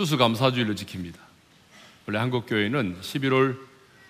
[0.00, 1.16] 오늘 추수감사주일을 지킵니다.
[2.06, 3.58] 원래 한국 교회는 11월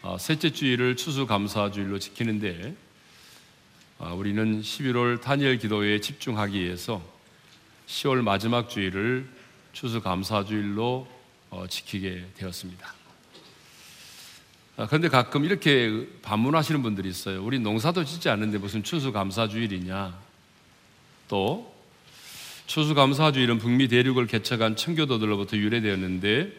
[0.03, 2.77] 어, 셋째 주일을 추수감사주일로 지키는데
[3.99, 7.03] 어, 우리는 11월 단일 기도에 집중하기 위해서
[7.89, 9.29] 10월 마지막 주일을
[9.73, 11.09] 추수감사주일로
[11.51, 12.95] 어, 지키게 되었습니다.
[14.77, 17.43] 아, 그런데 가끔 이렇게 반문하시는 분들이 있어요.
[17.45, 20.17] 우리 농사도 짓지 않는데 무슨 추수감사주일이냐.
[21.27, 21.80] 또
[22.71, 26.53] 추수감사주일은 북미 대륙을 개척한 청교도들로부터 유래되었는데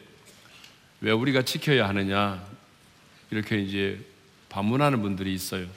[0.99, 2.45] 왜 우리가 지켜야 하느냐
[3.29, 3.97] 이렇게 이제
[4.49, 5.67] 반문하는 분들이 있어요.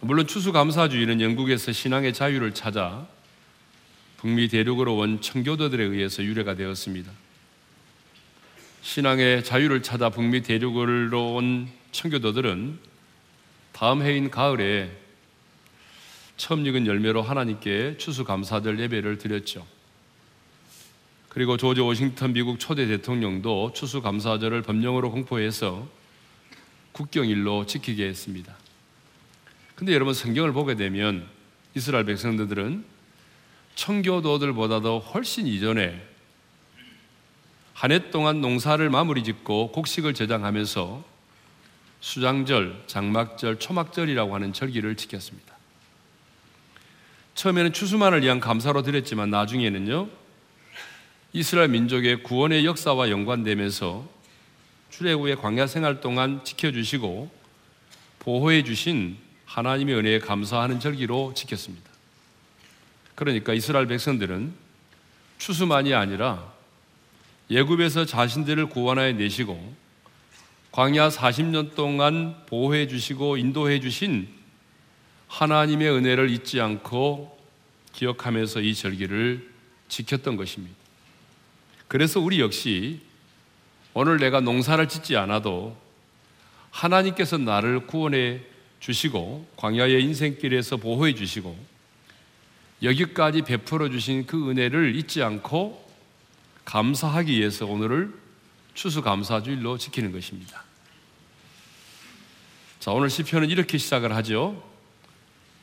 [0.00, 3.08] 물론 추수감사주일은 영국에서 신앙의 자유를 찾아
[4.18, 7.10] 북미 대륙으로 온 청교도들에 의해서 유래가 되었습니다.
[8.82, 12.78] 신앙의 자유를 찾아 북미 대륙으로 온 청교도들은
[13.72, 15.07] 다음 해인 가을에
[16.38, 19.66] 처음 익은 열매로 하나님께 추수감사절 예배를 드렸죠.
[21.28, 25.86] 그리고 조지 워싱턴 미국 초대 대통령도 추수감사절을 법령으로 공포해서
[26.92, 28.56] 국경일로 지키게 했습니다.
[29.74, 31.28] 근데 여러분 성경을 보게 되면
[31.74, 32.84] 이스라엘 백성들은
[33.74, 36.02] 청교도들보다도 훨씬 이전에
[37.74, 41.04] 한 해 동안 농사를 마무리 짓고 곡식을 저장하면서
[42.00, 45.57] 수장절, 장막절, 초막절이라고 하는 절기를 지켰습니다.
[47.38, 50.08] 처음에는 추수만을 위한 감사로 드렸지만 나중에는요,
[51.32, 54.08] 이스라엘 민족의 구원의 역사와 연관되면서
[54.90, 57.30] 출애굽의 광야 생활 동안 지켜주시고
[58.18, 61.88] 보호해 주신 하나님의 은혜에 감사하는 절기로 지켰습니다.
[63.14, 64.52] 그러니까 이스라엘 백성들은
[65.38, 66.52] 추수만이 아니라
[67.50, 69.76] 예굽에서 자신들을 구원하여 내시고
[70.72, 74.37] 광야 40년 동안 보호해 주시고 인도해 주신
[75.28, 77.38] 하나님의 은혜를 잊지 않고
[77.92, 79.48] 기억하면서 이 절기를
[79.88, 80.74] 지켰던 것입니다.
[81.86, 83.00] 그래서 우리 역시
[83.94, 85.76] 오늘 내가 농사를 짓지 않아도
[86.70, 88.40] 하나님께서 나를 구원해
[88.80, 91.56] 주시고 광야의 인생길에서 보호해 주시고
[92.82, 95.88] 여기까지 베풀어 주신 그 은혜를 잊지 않고
[96.64, 98.12] 감사하기 위해서 오늘을
[98.74, 100.62] 추수감사주일로 지키는 것입니다.
[102.78, 104.62] 자, 오늘 시편은 이렇게 시작을 하죠.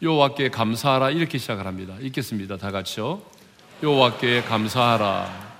[0.05, 1.95] 여호와께 감사하라 이렇게 시작을 합니다.
[1.99, 2.57] 읽겠습니다.
[2.57, 3.23] 다 같이요.
[3.81, 5.55] 여호와께 감사하라.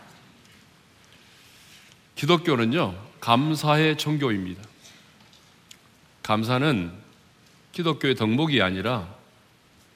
[2.14, 2.94] 기독교는요.
[3.20, 4.62] 감사의 종교입니다.
[6.22, 6.92] 감사는
[7.72, 9.08] 기독교의 덕목이 아니라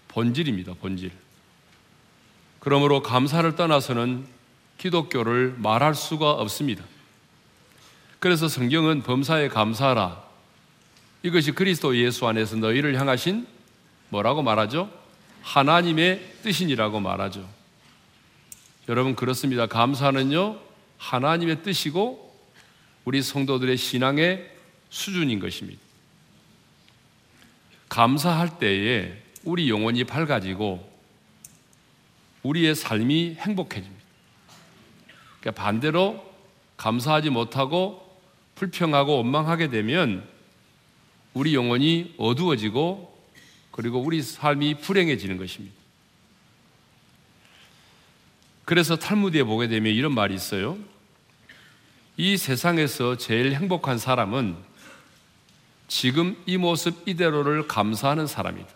[0.08, 0.74] 본질입니다.
[0.82, 1.12] 본질.
[2.60, 4.26] 그러므로 감사를 떠나서는
[4.80, 6.84] 기독교를 말할 수가 없습니다.
[8.18, 10.24] 그래서 성경은 범사에 감사하라.
[11.22, 13.59] 이것이 그리스도 예수 안에서 너희를 향하신
[14.10, 14.92] 뭐라고 말하죠?
[15.42, 17.48] 하나님의 뜻이니라고 말하죠.
[18.88, 19.68] 여러분 그렇습니다.
[19.68, 20.60] 감사는요
[20.98, 22.30] 하나님의 뜻이고
[23.06, 24.52] 우리 성도들의 신앙의
[24.90, 25.80] 수준인 것입니다.
[27.88, 30.88] 감사할 때에 우리 영혼이 밝아지고
[32.44, 34.04] 우리의 삶이 행복해집니다.
[35.40, 36.34] 그러니까 반대로
[36.78, 38.08] 감사하지 못하고
[38.56, 40.28] 불평하고 원망하게 되면
[41.34, 43.09] 우리 영혼이 어두워지고
[43.72, 45.76] 그리고 우리 삶이 불행해지는 것입니다.
[48.66, 50.78] 그래서 탈무드에 보게 되면 이런 말이 있어요.
[52.18, 54.56] 이 세상에서 제일 행복한 사람은
[55.88, 58.70] 지금 이 모습 이대로를 감사하는 사람이다.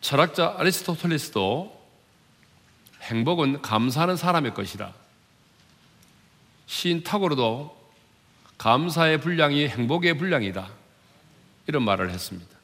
[0.00, 1.82] 철학자 아리스토텔레스도
[3.02, 4.92] 행복은 감사하는 사람의 것이다.
[6.66, 7.74] 시인 타고로도
[8.58, 10.83] 감사의 분량이 행복의 분량이다.
[11.66, 12.54] 이런 말을 했습니다.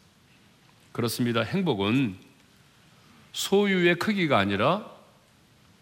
[0.93, 1.43] 그렇습니다.
[1.43, 2.19] 행복은
[3.33, 4.91] 소유의 크기가 아니라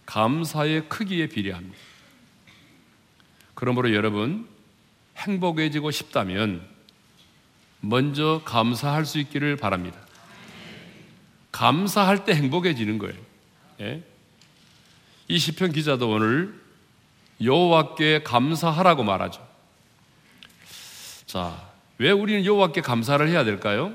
[0.06, 1.76] 감사의 크기에 비례합니다.
[3.54, 4.48] 그러므로 여러분,
[5.16, 6.66] 행복해지고 싶다면
[7.80, 9.98] 먼저 감사할 수 있기를 바랍니다.
[11.52, 13.16] 감사할 때 행복해지는 거예요.
[13.80, 14.02] 예?
[15.28, 16.58] 이 시편 기자도 오늘
[17.42, 19.46] 여호와께 감사하라고 말하죠.
[21.26, 21.67] 자,
[21.98, 23.92] 왜 우리는 여호와께 감사를 해야 될까요?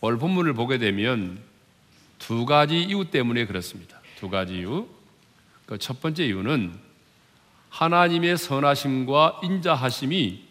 [0.00, 1.38] 오늘 본문을 보게 되면
[2.18, 4.00] 두 가지 이유 때문에 그렇습니다.
[4.18, 4.88] 두 가지 이유.
[5.66, 6.74] 그 첫 번째 이유는
[7.70, 10.44] 하나님의 선하심과 인자하심이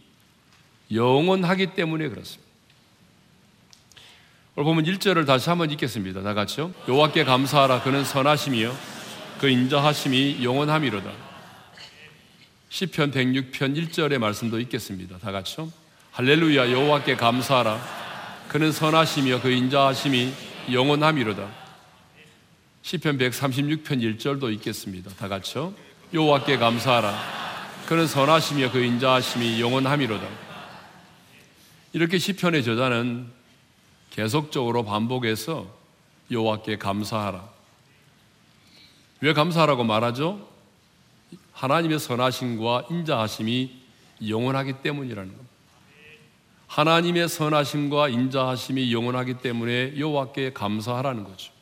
[0.91, 2.51] 영원하기 때문에 그렇습니다.
[4.55, 6.21] 오늘 보면 1절을 다시 한번 읽겠습니다.
[6.21, 6.73] 다 같이요.
[6.87, 8.75] 여호와께 감사하라 그는 선하심이요
[9.39, 11.11] 그 인자하심이 영원함이로다.
[12.69, 15.17] 시편 106편 1절의 말씀도 읽겠습니다.
[15.19, 15.71] 다 같이요.
[16.13, 17.81] 할렐루야 여호와께 감사하라
[18.47, 20.31] 그는 선하시며 그 인자하심이
[20.71, 21.63] 영원함이로다
[22.83, 25.09] 시편 136편 1절도 있겠습니다.
[25.11, 25.73] 다 같이요.
[26.13, 27.17] 여호와께 감사하라.
[27.87, 30.27] 그는 선하시며 그 인자하심이 영원함이로다.
[31.93, 33.31] 이렇게 시편의 저자는
[34.11, 35.65] 계속적으로 반복해서
[36.29, 37.49] 여호와께 감사하라.
[39.21, 40.47] 왜 감사하라고 말하죠?
[41.53, 43.81] 하나님의 선하심과 인자하심이
[44.27, 45.42] 영원하기 때문이라는 겁니다.
[46.73, 51.53] 하나님의 선하심과 인자하심이 영원하기 때문에 여호와께 감사하라는 거죠.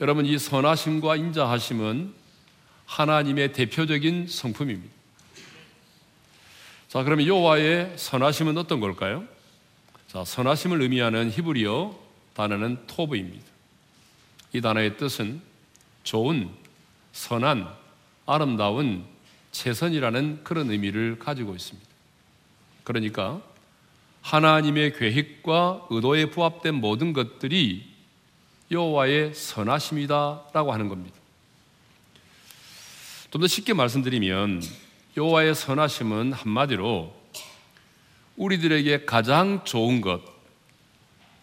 [0.00, 2.14] 여러분 이 선하심과 인자하심은
[2.86, 4.94] 하나님의 대표적인 성품입니다.
[6.88, 9.24] 자, 그러면 여호와의 선하심은 어떤 걸까요?
[10.08, 11.94] 자, 선하심을 의미하는 히브리어
[12.32, 13.44] 단어는 토브입니다.
[14.54, 15.42] 이 단어의 뜻은
[16.02, 16.48] 좋은,
[17.12, 17.68] 선한,
[18.24, 19.04] 아름다운,
[19.52, 21.89] 최선이라는 그런 의미를 가지고 있습니다.
[22.90, 23.40] 그러니까
[24.22, 27.88] 하나님의 계획과 의도에 부합된 모든 것들이
[28.70, 31.16] 여호와의 선하심이다라고 하는 겁니다.
[33.30, 34.60] 좀 더 쉽게 말씀드리면
[35.16, 37.14] 여호와의 선하심은 한마디로
[38.36, 40.20] 우리들에게 가장 좋은 것,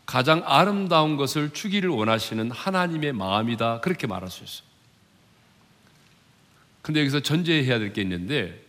[0.05, 3.79] 가장 아름다운 것을 주기를 원하시는 하나님의 마음이다.
[3.79, 4.67] 그렇게 말할 수 있어요.
[6.81, 8.66] 근데 여기서 전제해야 될 게 있는데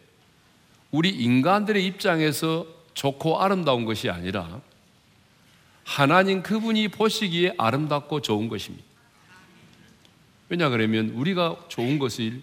[0.90, 4.61] 우리 인간들의 입장에서 좋고 아름다운 것이 아니라
[5.85, 8.85] 하나님 그분이 보시기에 아름답고 좋은 것입니다.
[10.49, 12.43] 왜냐 그러면 우리가 좋은 것이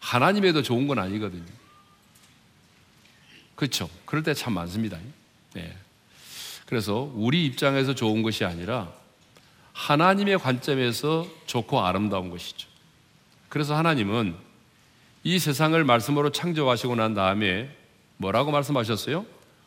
[0.00, 1.44] 하나님에도 좋은 건 아니거든요.
[3.54, 3.88] 그렇죠.
[4.04, 4.98] 그럴 때 참 많습니다.
[5.54, 5.76] 네.
[6.66, 8.92] 그래서 우리 입장에서 좋은 것이 아니라
[9.72, 12.68] 하나님의 관점에서 좋고 아름다운 것이죠.
[13.48, 14.36] 그래서 하나님은
[15.22, 17.74] 이 세상을 말씀으로 창조하시고 난 다음에
[18.16, 19.26] 뭐라고 말씀하셨어요?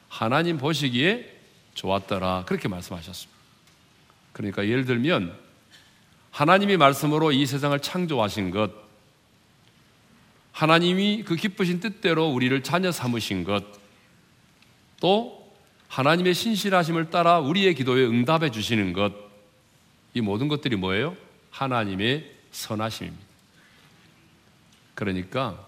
[0.10, 1.32] 하나님 보시기에
[1.74, 2.44] 좋았더라.
[2.46, 3.34] 그렇게 말씀하셨습니다.
[4.32, 5.36] 그러니까 예를 들면
[6.32, 8.72] 하나님이 말씀으로 이 세상을 창조하신 것,
[10.52, 13.64] 하나님이 그 기쁘신 뜻대로 우리를 자녀 삼으신 것,
[15.00, 15.54] 또
[15.88, 19.14] 하나님의 신실하심을 따라 우리의 기도에 응답해 주시는 것,
[20.16, 21.16] 이 모든 것들이 뭐예요?
[21.52, 23.33] 하나님의 선하심입니다.
[24.96, 25.68] 그러니까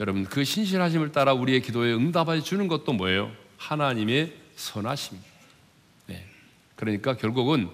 [0.00, 3.32] 여러분 그 신실하심을 따라 우리의 기도에 응답해 주는 것도 뭐예요?
[3.56, 5.28] 하나님의 선하십니다.
[6.06, 6.24] 네.
[6.76, 7.68] 그러니까 결국은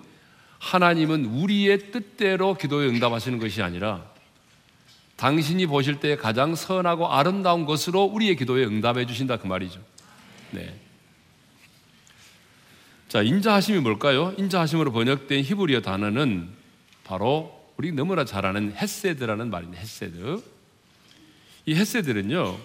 [0.59, 4.11] 하나님은 우리의 뜻대로 기도에 응답하시는 것이 아니라
[5.17, 9.81] 당신이 보실 때 가장 선하고 아름다운 것으로 우리의 기도에 응답해 주신다 그 말이죠.
[10.51, 10.75] 네.
[13.09, 14.35] 자, 인자하심이 뭘까요?
[14.39, 16.49] 인자하심으로 번역된 히브리어 단어는
[17.05, 19.81] 바로 우리 너무나 잘 아는 헤세드라는 말입니다.
[19.81, 20.43] 헤세드.
[21.67, 22.59] 이 헤세드는요.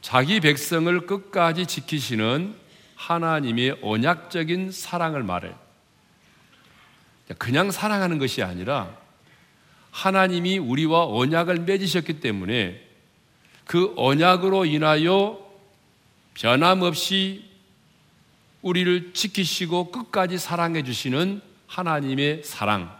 [0.00, 2.54] 자기 백성을 끝까지 지키시는
[2.94, 5.52] 하나님의 언약적인 사랑을 말해
[7.38, 8.96] 그냥 사랑하는 것이 아니라
[9.90, 12.82] 하나님이 우리와 언약을 맺으셨기 때문에
[13.64, 15.44] 그 언약으로 인하여
[16.34, 17.50] 변함없이
[18.62, 22.96] 우리를 지키시고 끝까지 사랑해 주시는 하나님의 사랑.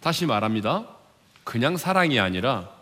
[0.00, 0.88] 다시 말합니다.
[1.44, 2.77] 그냥 사랑이 아니라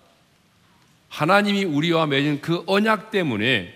[1.09, 3.75] 하나님이 우리와 맺은 그 언약 때문에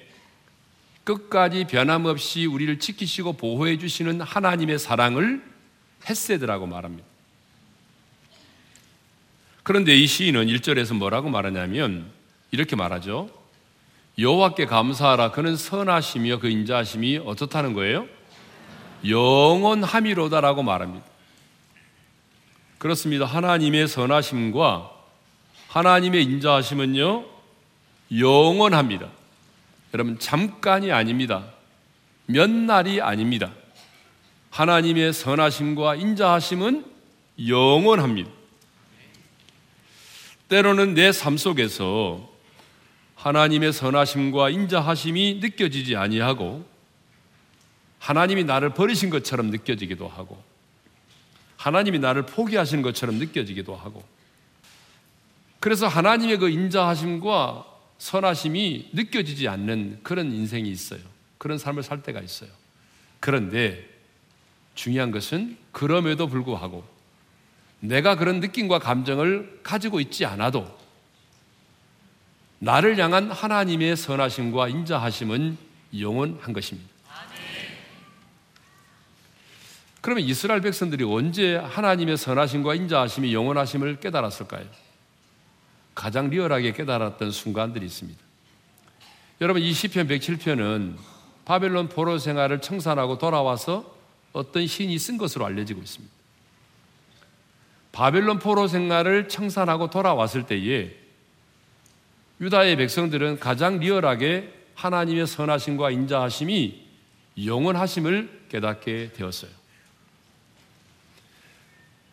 [1.05, 5.43] 끝까지 변함없이 우리를 지키시고 보호해 주시는 하나님의 사랑을
[6.09, 7.07] 헤세드라고 말합니다.
[9.63, 12.11] 그런데 이 시인은 1절에서 뭐라고 말하냐면
[12.51, 13.31] 이렇게 말하죠.
[14.19, 18.07] 여호와께 감사하라 그는 선하시며 그 인자하심이 어떻다는 거예요?
[19.07, 21.07] 영원함이로다라고 말합니다.
[22.79, 23.25] 그렇습니다.
[23.25, 25.00] 하나님의 선하심과
[25.71, 27.25] 하나님의 인자하심은요
[28.19, 29.09] 영원합니다.
[29.95, 31.47] 여러분 잠깐이 아닙니다.
[32.27, 33.53] 몇 날이 아닙니다.
[34.50, 36.85] 하나님의 선하심과 인자하심은
[37.47, 38.31] 영원합니다.
[40.49, 42.29] 때로는 내 삶 속에서
[43.15, 46.67] 하나님의 선하심과 인자하심이 느껴지지 아니하고
[48.00, 50.43] 하나님이 나를 버리신 것처럼 느껴지기도 하고
[51.59, 54.03] 하나님이 나를 포기하신 것처럼 느껴지기도 하고
[55.61, 57.67] 그래서 하나님의 그 인자하심과
[57.99, 61.00] 선하심이 느껴지지 않는 그런 인생이 있어요.
[61.38, 62.50] 그런 삶을 살 때가 있어요.
[63.21, 63.87] 그런데
[64.75, 66.85] 중요한 것은 그럼에도 불구하고
[67.81, 70.67] 내가 그런 느낌과 감정을 가지고 있지 않아도
[72.59, 75.57] 나를 향한 하나님의 선하심과 인자하심은
[75.99, 76.88] 영원한 것입니다.
[80.00, 84.64] 그러면 이스라엘 백성들이 언제 하나님의 선하심과 인자하심이 영원하심을 깨달았을까요?
[86.00, 88.19] 가장 리얼하게 깨달았던 순간들이 있습니다.
[89.42, 90.97] 여러분 이 시편 107편은
[91.45, 93.95] 바벨론 포로 생활을 청산하고 돌아와서
[94.33, 96.14] 어떤 시인이 쓴 것으로 알려지고 있습니다.
[97.92, 100.90] 바벨론 포로 생활을 청산하고 돌아왔을 때에
[102.40, 106.83] 유다의 백성들은 가장 리얼하게 하나님의 선하심과 인자하심이
[107.45, 109.50] 영원하심을 깨닫게 되었어요.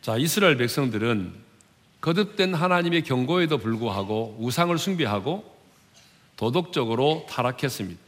[0.02, 1.47] 자, 이스라엘 백성들은
[2.02, 5.58] 거듭된 하나님의 경고에도 불구하고 우상을 숭배하고
[6.36, 8.00] 도덕적으로 타락했습니다.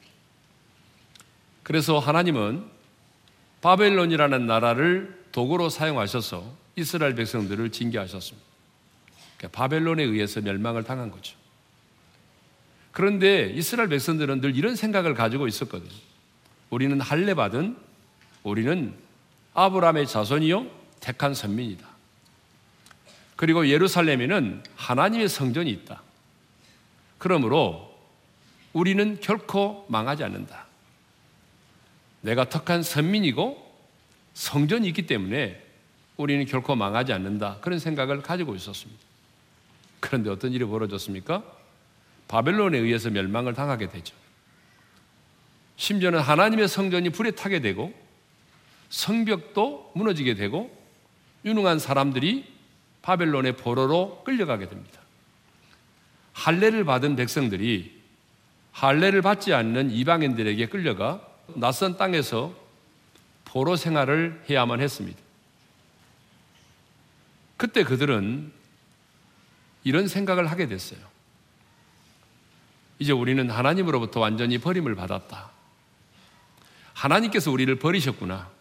[1.64, 2.66] 그래서 하나님은
[3.62, 6.44] 바벨론이라는 나라를 도구로 사용하셔서
[6.76, 8.48] 이스라엘 백성들을 징계하셨습니다.
[9.38, 11.36] 그러니까 바벨론에 의해서 멸망을 당한 거죠.
[12.92, 15.92] 그런데 이스라엘 백성들은 늘 이런 생각을 가지고 있었거든요.
[16.70, 17.78] 우리는 할례 받은
[18.44, 18.94] 우리는
[19.54, 20.68] 아브라함의 자손이요
[21.00, 21.89] 택한 선민이다.
[23.40, 26.02] 그리고 예루살렘에는 하나님의 성전이 있다.
[27.18, 27.98] 그러므로
[28.74, 30.66] 우리는 결코 망하지 않는다.
[32.20, 33.80] 내가 택한 선민이고
[34.34, 35.66] 성전이 있기 때문에
[36.18, 37.60] 우리는 결코 망하지 않는다.
[37.62, 39.02] 그런 생각을 가지고 있었습니다.
[40.02, 41.42] 그런데 어떤 일이 벌어졌습니까?
[42.28, 44.14] 바벨론에 의해서 멸망을 당하게 되죠.
[45.78, 47.94] 심지어는 하나님의 성전이 불에 타게 되고
[48.90, 50.78] 성벽도 무너지게 되고
[51.46, 52.59] 유능한 사람들이
[53.10, 55.00] 바벨론의 포로로 끌려가게 됩니다.
[56.34, 58.00] 할례를 받은 백성들이
[58.72, 61.20] 할례를 받지 않는 이방인들에게 끌려가
[61.56, 62.54] 낯선 땅에서
[63.46, 65.20] 포로 생활을 해야만 했습니다.
[67.58, 68.52] 그때 그들은
[69.84, 71.00] 이런 생각을 하게 됐어요.
[73.00, 75.50] 이제 우리는 하나님으로부터 완전히 버림을 받았다.
[76.94, 78.52] 하나님께서 우리를 버리셨구나.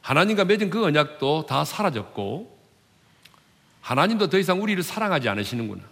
[0.00, 2.53] 하나님과 맺은 그 언약도 다 사라졌고,
[3.84, 5.82] 하나님도 더 이상 우리를 사랑하지 않으시는구나.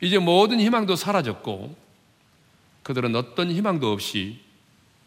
[0.00, 1.76] 이제 모든 희망도 사라졌고,
[2.82, 4.40] 그들은 어떤 희망도 없이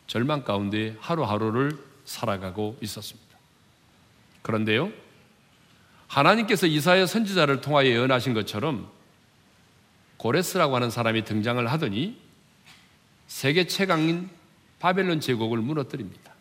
[0.08, 3.38] 절망 가운데 하루하루를 살아가고 있었습니다.
[4.44, 4.94] 그런데요,
[6.08, 8.90] 하나님께서 이사야 선지자를 통하여 예언하신 것처럼
[10.16, 12.18] 고레스라고 하는 사람이 등장을 하더니
[13.28, 14.30] 세계 최강인
[14.80, 16.32] 바벨론 제국을 무너뜨립니다.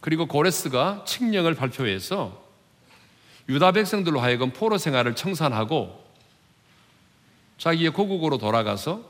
[0.00, 2.47] 그리고 고레스가 칙령을 발표해서
[3.48, 6.06] 유다 백성들로 하여금 포로 생활을 청산하고
[7.56, 9.02] 자기의 고국으로 돌아가서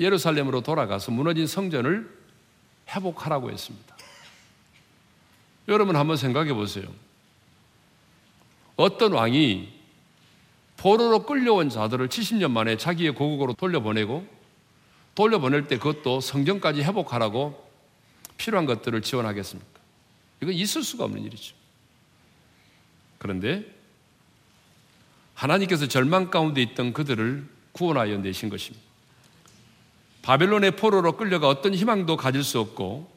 [0.00, 2.18] 예루살렘으로 돌아가서 무너진 성전을
[2.88, 3.96] 회복하라고 했습니다.
[5.68, 6.86] 여러분 한번 생각해 보세요.
[8.76, 9.76] 어떤 왕이
[10.78, 14.26] 포로로 끌려온 자들을 70년 만에 자기의 고국으로 돌려보내고
[15.14, 17.68] 돌려보낼 때 그것도 성전까지 회복하라고
[18.36, 19.80] 필요한 것들을 지원하겠습니까?
[20.40, 21.57] 이건 있을 수가 없는 일이죠.
[23.18, 23.64] 그런데
[25.34, 28.84] 하나님께서 절망 가운데 있던 그들을 구원하여 내신 것입니다.
[30.22, 33.10] 바벨론의 포로로 끌려가 어떤 희망도 가질 수 없고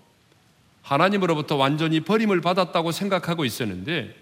[0.81, 4.15] 하나님으로부터 완전히 버림을 받았다고 생각하고 있었는데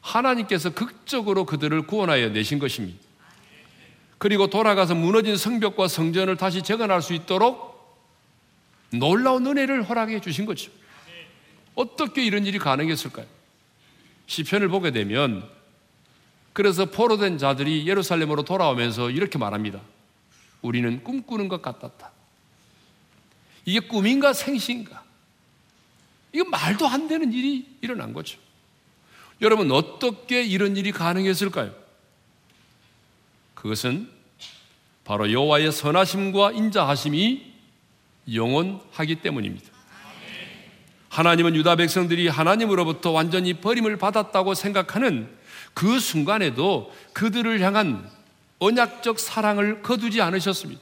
[0.00, 2.98] 하나님께서 극적으로 그들을 구원하여 내신 것입니다.
[4.18, 7.70] 그리고 돌아가서 무너진 성벽과 성전을 다시 재건할 수 있도록
[8.92, 10.70] 놀라운 은혜를 허락해 주신 거죠.
[11.74, 13.39] 어떻게 이런 일이 가능했을까요?
[14.30, 15.44] 시편을 보게 되면
[16.52, 19.80] 그래서 포로된 자들이 예루살렘으로 돌아오면서 이렇게 말합니다.
[20.62, 22.12] 우리는 꿈꾸는 것 같았다.
[23.64, 25.02] 이게 꿈인가 생시인가?
[26.32, 28.38] 이거 말도 안 되는 일이 일어난 거죠.
[29.40, 31.74] 여러분 어떻게 이런 일이 가능했을까요?
[33.54, 34.08] 그것은
[35.02, 37.52] 바로 여호와의 선하심과 인자하심이
[38.32, 39.69] 영원하기 때문입니다.
[41.10, 45.28] 하나님은 유다 백성들이 하나님으로부터 완전히 버림을 받았다고 생각하는
[45.74, 48.08] 그 순간에도 그들을 향한
[48.60, 50.80] 언약적 사랑을 거두지 않으셨습니다.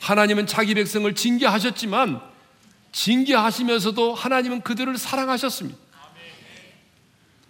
[0.00, 2.20] 하나님은 자기 백성을 징계하셨지만
[2.92, 5.76] 징계하시면서도 하나님은 그들을 사랑하셨습니다.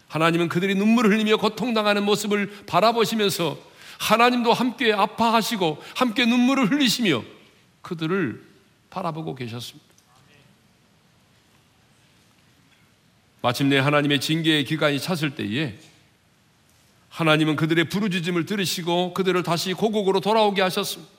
[0.08, 3.58] 하나님은 그들이 눈물을 흘리며 고통당하는 모습을 바라보시면서
[3.98, 7.22] 하나님도 함께 아파하시고 함께 눈물을 흘리시며
[7.82, 8.42] 그들을
[8.88, 9.87] 바라보고 계셨습니다.
[13.40, 15.74] 마침내 하나님의 징계의 기간이 찼을 때에
[17.08, 21.10] 하나님은 그들의 부르짖음을 들으시고 그들을 다시 고국으로 돌아오게 하셨습니다.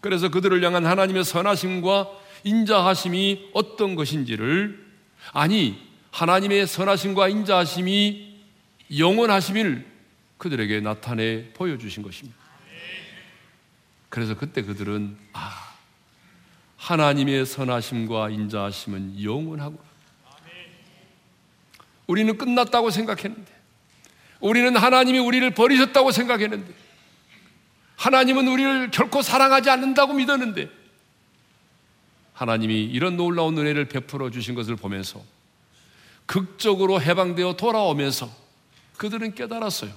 [0.00, 2.08] 그래서 그들을 향한 하나님의 선하심과
[2.44, 4.86] 인자하심이 어떤 것인지를
[5.32, 5.80] 아니
[6.10, 8.38] 하나님의 선하심과 인자하심이
[8.96, 9.86] 영원하심을
[10.38, 12.38] 그들에게 나타내 보여주신 것입니다.
[14.08, 15.74] 그래서 그때 그들은 아
[16.76, 19.87] 하나님의 선하심과 인자하심은 영원하구나.
[22.08, 23.52] 우리는 끝났다고 생각했는데
[24.40, 26.72] 우리는 하나님이 우리를 버리셨다고 생각했는데
[27.96, 30.70] 하나님은 우리를 결코 사랑하지 않는다고 믿었는데
[32.32, 35.22] 하나님이 이런 놀라운 은혜를 베풀어 주신 것을 보면서
[36.26, 38.30] 극적으로 해방되어 돌아오면서
[38.96, 39.92] 그들은 깨달았어요.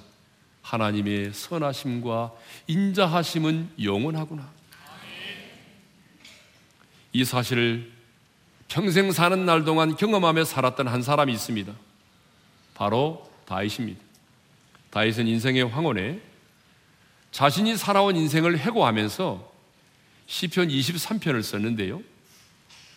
[0.62, 2.32] 하나님의 선하심과
[2.66, 4.50] 인자하심은 영원하구나.
[7.12, 7.92] 이 사실을
[8.68, 11.72] 평생 사는 날 동안 경험하며 살았던 한 사람이 있습니다.
[12.74, 14.00] 바로 다윗입니다.
[14.90, 16.20] 다윗은 인생의 황혼에
[17.30, 19.52] 자신이 살아온 인생을 해고하면서
[20.26, 22.02] 시편 23편을 썼는데요.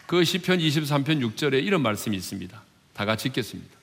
[0.05, 2.61] 그 시편 23편 6절에 이런 말씀이 있습니다.
[2.93, 3.75] 다 같이 읽겠습니다.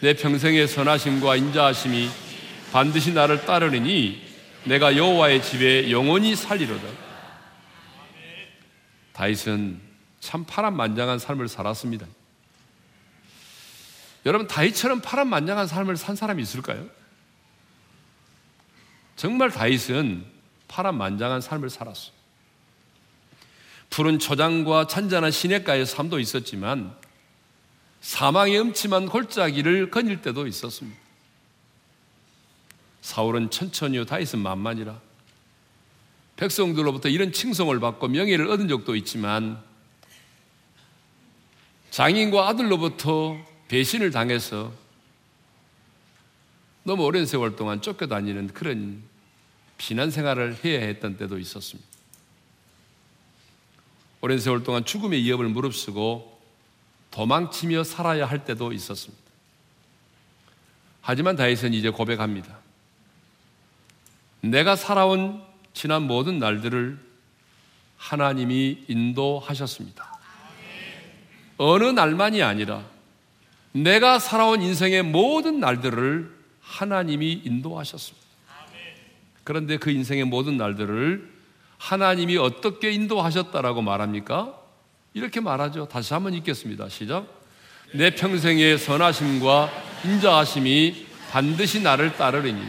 [0.00, 2.08] 내 평생의 선하심과 인자하심이
[2.72, 4.22] 반드시 나를 따르리니
[4.64, 6.86] 내가 여호와의 집에 영원히 살리로다.
[9.12, 9.80] 다윗은
[10.20, 12.06] 참 파란만장한 삶을 살았습니다.
[14.26, 16.84] 여러분 다윗처럼 파란만장한 삶을 산 사람이 있을까요?
[19.14, 20.26] 정말 다윗은
[20.66, 22.12] 파란만장한 삶을 살았어요.
[23.88, 26.92] 푸른 초장과 찬잔한 시냇가의 삶도 있었지만
[28.00, 30.98] 사망의 음침한 골짜기를 거닐 때도 있었습니다.
[33.02, 35.00] 사울은 천천히요 다윗은 만만이라
[36.34, 39.62] 백성들로부터 이런 칭송을 받고 명예를 얻은 적도 있지만
[41.92, 44.72] 장인과 아들로부터 배신을 당해서
[46.84, 49.02] 너무 오랜 세월 동안 쫓겨다니는 그런
[49.76, 51.88] 비난 생활을 해야 했던 때도 있었습니다.
[54.20, 56.40] 오랜 세월 동안 죽음의 위협을 무릅쓰고
[57.10, 59.24] 도망치며 살아야 할 때도 있었습니다.
[61.00, 62.58] 하지만 다윗은 이제 고백합니다.
[64.40, 65.42] 내가 살아온
[65.72, 66.98] 지난 모든 날들을
[67.96, 70.18] 하나님이 인도하셨습니다.
[71.58, 72.84] 어느 날만이 아니라
[73.82, 78.26] 내가 살아온 인생의 모든 날들을 하나님이 인도하셨습니다.
[79.44, 81.36] 그런데 그 인생의 모든 날들을
[81.78, 84.58] 하나님이 어떻게 인도하셨다라고 말합니까?
[85.14, 85.88] 이렇게 말하죠.
[85.88, 86.88] 다시 한번 읽겠습니다.
[86.88, 87.26] 시작.
[87.92, 89.70] 내 평생의 선하심과
[90.04, 92.60] 인자하심이 반드시 나를 따르리니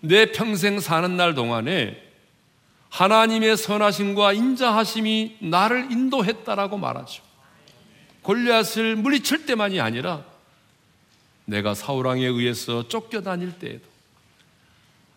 [0.00, 2.02] 내 평생 사는 날 동안에
[2.88, 7.27] 하나님의 선하심과 인자하심이 나를 인도했다라고 말하죠.
[8.28, 10.22] 골리앗을 물리칠 때만이 아니라
[11.46, 13.86] 내가 사울왕에 의해서 쫓겨다닐 때에도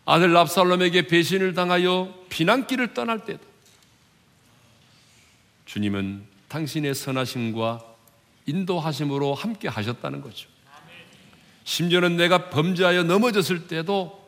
[0.06, 3.40] 아들 랍살롬에게 배신을 당하여 비난길을 떠날 때도
[5.66, 7.84] 주님은 당신의 선하심과
[8.46, 10.48] 인도하심으로 함께 하셨다는 거죠.
[11.64, 14.26] 심지어는 내가 범죄하여 넘어졌을 때도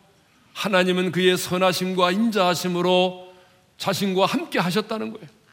[0.53, 3.35] 하나님은 그의 선하심과 인자하심으로
[3.79, 5.43] 자신과 함께 하셨다는 거예요.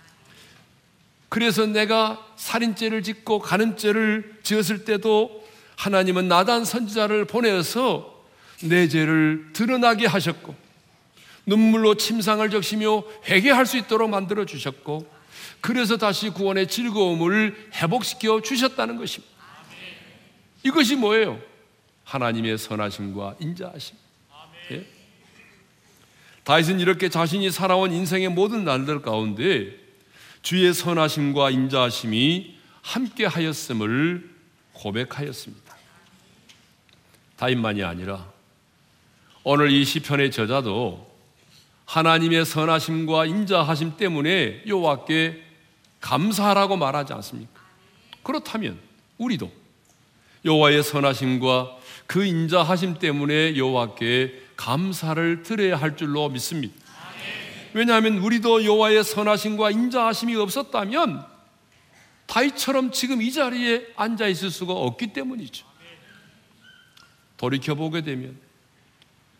[1.32, 8.22] 그래서 내가 살인죄를 짓고 간음죄를 지었을 때도 하나님은 나단 선지자를 보내어서
[8.63, 10.54] 내 죄를 드러나게 하셨고
[11.46, 15.10] 눈물로 침상을 적시며 회개할 수 있도록 만들어 주셨고
[15.62, 19.34] 그래서 다시 구원의 즐거움을 회복시켜 주셨다는 것입니다.
[20.63, 21.39] 이것이 뭐예요?
[22.04, 23.96] 하나님의 선하심과 인자하심.
[24.72, 24.86] 예?
[26.44, 29.80] 다윗은 이렇게 자신이 살아온 인생의 모든 날들 가운데
[30.41, 34.30] 주의 선하심과 인자하심이 함께 하였음을
[34.73, 35.75] 고백하였습니다.
[37.38, 38.27] 다윗만이 아니라
[39.43, 41.10] 오늘 이 시편의 저자도
[41.86, 45.43] 하나님의 선하심과 인자하심 때문에 여호와께
[45.99, 47.62] 감사하라고 말하지 않습니까?
[48.23, 48.80] 그렇다면
[49.17, 49.51] 우리도
[50.45, 51.77] 여호와의 선하심과
[52.08, 56.73] 그 인자하심 때문에 여호와께 감사를 드려야 할 줄로 믿습니다.
[57.73, 61.25] 왜냐하면 우리도 여호와의 선하심과 인자하심이 없었다면
[62.27, 65.65] 다윗처럼 지금 이 자리에 앉아 있을 수가 없기 때문이죠.
[67.38, 68.38] 돌이켜 보게 되면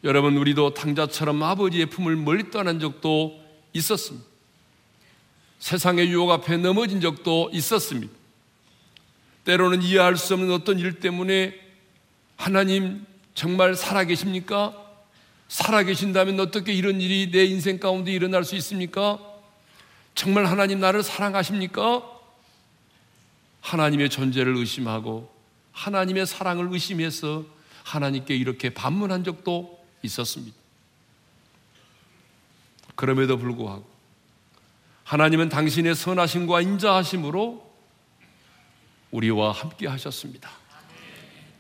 [0.04, 3.40] 여러분 우리도 탕자처럼 아버지의 품을 멀리 떠난 적도
[3.74, 4.26] 있었습니다.
[5.60, 8.12] 세상의 유혹 앞에 넘어진 적도 있었습니다.
[9.44, 11.54] 때로는 이해할 수 없는 어떤 일 때문에
[12.36, 14.81] 하나님 정말 살아계십니까?
[15.52, 19.20] 살아계신다면 어떻게 이런 일이 내 인생 가운데 일어날 수 있습니까?
[20.16, 22.10] 정말 하나님 나를 사랑하십니까?
[23.60, 25.30] 하나님의 존재를 의심하고
[25.74, 27.44] 하나님의 사랑을 의심해서
[27.84, 30.56] 하나님께 이렇게 반문한 적도 있었습니다.
[32.96, 33.86] 그럼에도 불구하고
[35.04, 37.70] 하나님은 당신의 선하심과 인자하심으로
[39.12, 40.50] 우리와 함께 하셨습니다.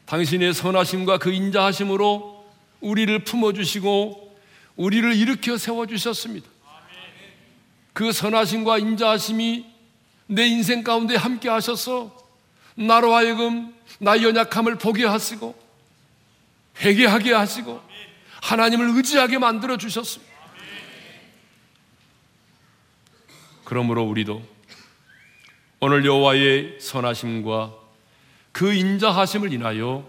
[0.06, 2.40] 당신의 선하심과 그 인자하심으로
[2.82, 4.38] 우리를 품어주시고
[4.76, 6.50] 우리를 일으켜 세워주셨습니다.
[7.94, 9.65] 그 선하심과 인자하심이
[10.28, 12.17] 내 인생 가운데 함께 하셔서
[12.76, 15.60] 나로 하여금 나의 연약함을 보게 하시고
[16.80, 17.82] 회개하게 하시고
[18.41, 20.32] 하나님을 의지하게 만들어 주셨습니다.
[23.65, 24.41] 그러므로 우리도
[25.80, 27.74] 오늘 여호와의 선하심과
[28.52, 30.08] 그 인자하심을 인하여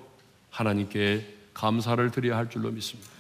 [0.50, 3.10] 하나님께 감사를 드려야 할 줄로 믿습니다.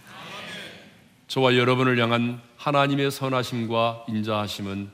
[1.28, 4.90] 저와 여러분을 향한 하나님의 선하심과 인자하심은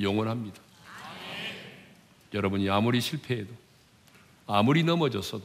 [0.00, 0.60] 영원합니다.
[2.34, 3.52] 여러분이 아무리 실패해도
[4.46, 5.44] 아무리 넘어졌어도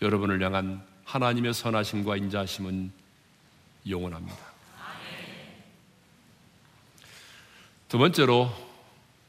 [0.00, 2.92] 여러분을 향한 하나님의 선하심과 인자하심은
[3.88, 4.52] 영원합니다.
[7.88, 8.50] 두 번째로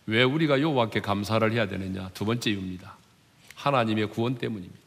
[0.06, 2.10] 왜 우리가 여호와께 감사를 해야 되느냐?
[2.14, 2.96] 두 번째 이유입니다.
[3.56, 4.83] 하나님의 구원 때문입니다.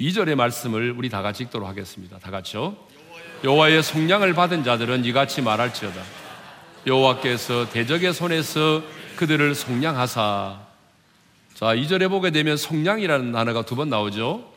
[0.00, 2.18] 2절의 말씀을 우리 다 같이 읽도록 하겠습니다.
[2.18, 2.74] 다 같이요.
[3.44, 6.02] 여호와의 속량을 받은 자들은 이같이 말할지어다.
[6.86, 8.82] 여호와께서 대적의 손에서
[9.16, 10.60] 그들을 속량하사.
[11.54, 14.50] 자, 2절에 보게 되면 속량이라는 단어가 두 번 나오죠.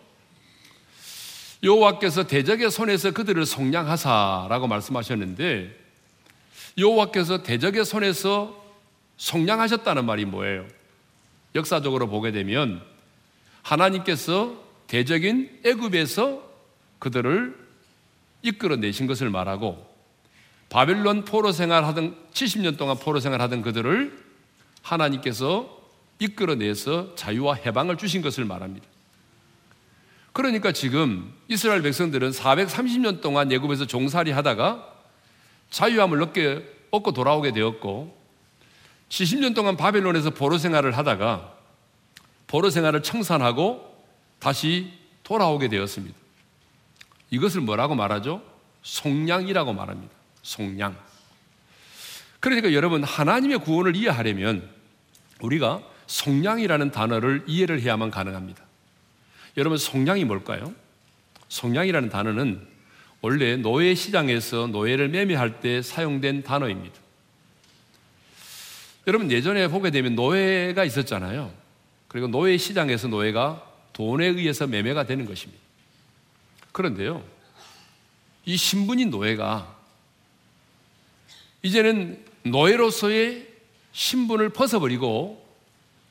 [1.62, 5.78] 여호와께서 대적의 손에서 그들을 속량하사라고 말씀하셨는데
[6.78, 8.62] 여호와께서 대적의 손에서
[9.18, 10.66] 속량하셨다는 말이 뭐예요?
[11.56, 12.82] 역사적으로 보게 되면
[13.62, 14.63] 하나님께서
[14.94, 16.48] 대적인 애굽에서
[17.00, 17.58] 그들을
[18.44, 19.92] 이끌어 내신 것을 말하고
[20.70, 24.16] 바벨론 포로 생활하던 70년 동안 포로 생활하던 그들을
[24.84, 25.82] 하나님께서
[26.20, 28.86] 이끌어 내서 자유와 해방을 주신 것을 말합니다.
[30.32, 34.94] 그러니까 지금 이스라엘 백성들은 430년 동안 예굽에서 종살이 하다가
[35.72, 38.16] 자유함을 얻게, 얻고 돌아오게 되었고
[39.10, 41.52] 70년 동안 바벨론에서 포로 생활을 하다가
[42.46, 43.93] 포로 생활을 청산하고
[44.44, 44.92] 다시
[45.24, 46.18] 돌아오게 되었습니다.
[47.30, 48.44] 이것을 뭐라고 말하죠?
[48.82, 50.14] 속량이라고 말합니다.
[50.42, 50.98] 속량.
[52.42, 54.70] 그러니까 여러분 하나님의 구원을 이해하려면
[55.40, 58.62] 우리가 속량이라는 단어를 이해를 해야만 가능합니다.
[59.56, 60.74] 여러분 속량이 뭘까요?
[61.48, 62.68] 속량이라는 단어는
[63.22, 67.00] 원래 노예 시장에서 노예를 매매할 때 사용된 단어입니다.
[69.08, 71.50] 여러분 예전에 보게 되면 노예가 있었잖아요.
[72.10, 75.62] 그리고 노예 시장에서 노예가 돈에 의해서 매매가 되는 것입니다.
[76.72, 77.24] 그런데요,
[78.46, 79.76] 이 신분인 노예가
[81.62, 83.48] 이제는 노예로서의
[83.94, 85.44] 신분을 벗어버리고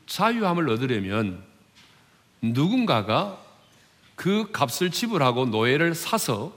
[0.06, 1.42] 자유함을 얻으려면
[2.40, 3.40] 누군가가
[4.14, 6.56] 그 값을 지불하고 노예를 사서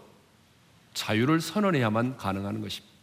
[0.94, 2.96] 자유를 선언해야만 가능한 것입니다.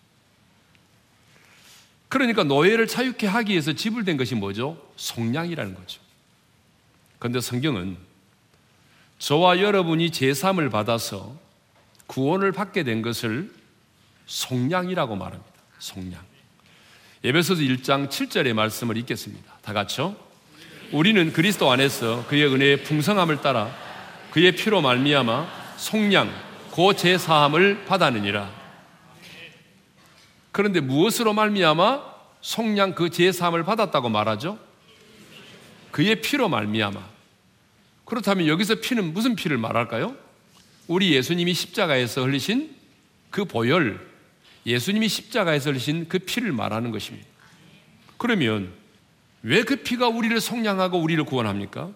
[2.08, 4.80] 그러니까 노예를 자유케 하기 위해서 지불된 것이 뭐죠?
[4.96, 6.00] 속량이라는 거죠.
[7.18, 7.96] 그런데 성경은
[9.22, 11.36] 저와 여러분이 제3을 받아서
[12.08, 13.52] 구원을 받게 된 것을
[14.26, 15.52] 속량이라고 말합니다.
[15.78, 16.20] 속량.
[17.22, 19.58] 예배소서 1장 7절의 말씀을 읽겠습니다.
[19.62, 20.16] 다 같이요.
[20.90, 23.72] 우리는 그리스도 안에서 그의 은혜의 풍성함을 따라
[24.32, 26.28] 그의 피로 말미암아 속량
[26.72, 28.50] 고 제 사함을 받았느니라.
[30.50, 32.02] 그런데 무엇으로 말미암아
[32.40, 34.58] 속량 그 제 사함을 받았다고 말하죠?
[35.92, 37.11] 그의 피로 말미암아.
[38.04, 40.16] 그렇다면 여기서 피는 무슨 피를 말할까요?
[40.88, 42.74] 우리 예수님이 십자가에서 흘리신
[43.30, 44.00] 그 보혈,
[44.66, 47.26] 예수님이 십자가에서 흘리신 그 피를 말하는 것입니다.
[48.18, 48.72] 그러면
[49.42, 51.90] 왜 그 피가 우리를 속량하고 우리를 구원합니까?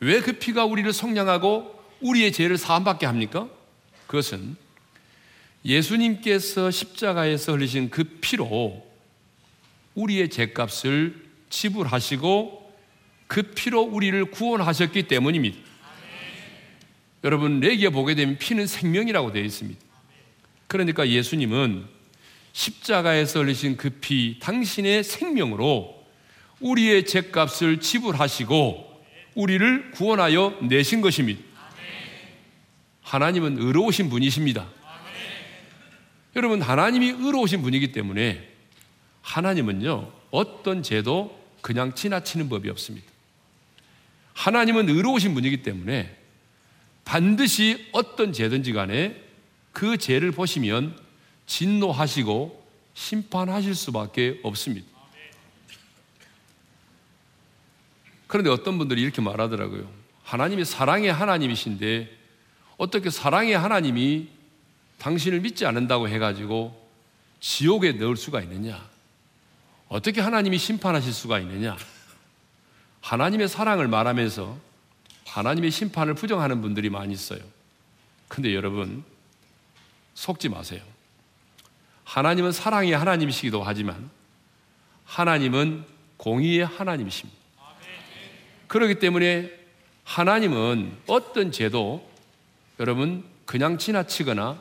[0.00, 3.48] 왜 그 피가 우리를 속량하고 우리의 죄를 사함받게 합니까?
[4.06, 4.56] 그것은
[5.64, 8.86] 예수님께서 십자가에서 흘리신 그 피로
[9.94, 12.65] 우리의 죄값을 지불하시고
[13.26, 15.58] 그 피로 우리를 구원하셨기 때문입니다.
[17.24, 19.80] 여러분, 레기에 보게 되면 피는 생명이라고 되어 있습니다.
[20.68, 21.86] 그러니까 예수님은
[22.52, 26.06] 십자가에서 흘리신 그 피, 당신의 생명으로
[26.60, 29.02] 우리의 죄값을 지불하시고
[29.34, 31.42] 우리를 구원하여 내신 것입니다.
[33.02, 34.66] 하나님은 의로우신 분이십니다.
[36.34, 38.48] 여러분, 하나님이 의로우신 분이기 때문에
[39.22, 43.15] 하나님은요, 어떤 죄도 그냥 지나치는 법이 없습니다.
[44.36, 46.14] 하나님은 의로우신 분이기 때문에
[47.04, 49.20] 반드시 어떤 죄든지 간에
[49.72, 50.98] 그 죄를 보시면
[51.46, 54.86] 진노하시고 심판하실 수밖에 없습니다.
[58.26, 59.90] 그런데 어떤 분들이 이렇게 말하더라고요.
[60.22, 62.14] 하나님이 사랑의 하나님이신데
[62.76, 64.28] 어떻게 사랑의 하나님이
[64.98, 66.86] 당신을 믿지 않는다고 해가지고
[67.40, 68.86] 지옥에 넣을 수가 있느냐?
[69.88, 71.76] 어떻게 하나님이 심판하실 수가 있느냐?
[73.06, 74.58] 하나님의 사랑을 말하면서
[75.26, 77.38] 하나님의 심판을 부정하는 분들이 많이 있어요.
[78.26, 79.04] 근데 여러분,
[80.14, 80.82] 속지 마세요.
[82.02, 84.10] 하나님은 사랑의 하나님이시기도 하지만
[85.04, 85.84] 하나님은
[86.16, 87.38] 공의의 하나님이십니다.
[88.66, 89.52] 그렇기 때문에
[90.02, 92.10] 하나님은 어떤 죄도
[92.80, 94.60] 여러분 그냥 지나치거나